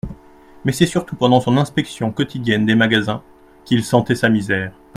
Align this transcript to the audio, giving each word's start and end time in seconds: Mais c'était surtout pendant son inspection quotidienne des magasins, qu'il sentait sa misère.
Mais 0.65 0.71
c'était 0.71 0.89
surtout 0.89 1.15
pendant 1.15 1.39
son 1.41 1.57
inspection 1.57 2.11
quotidienne 2.11 2.65
des 2.65 2.73
magasins, 2.73 3.21
qu'il 3.65 3.83
sentait 3.83 4.15
sa 4.15 4.29
misère. 4.29 4.73